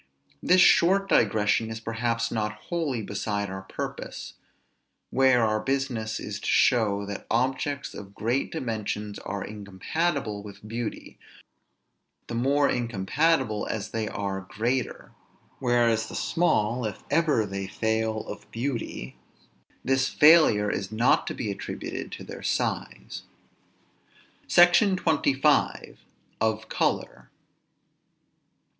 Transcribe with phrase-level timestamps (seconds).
[0.41, 4.33] This short digression is perhaps not wholly beside our purpose,
[5.11, 11.19] where our business is to show that objects of great dimensions are incompatible with beauty,
[12.25, 15.11] the more incompatible as they are greater;
[15.59, 19.17] whereas the small, if ever they fail of beauty,
[19.85, 23.21] this failure is not to be attributed to their size.
[24.47, 25.95] SECTION XXV.
[26.41, 27.29] OF COLOR.